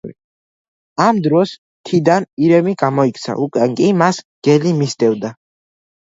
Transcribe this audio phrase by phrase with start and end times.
[1.07, 5.31] ამ დროს მთიდან ირემი გამოიქცა, უკან კი მას მგელი მისდევდა.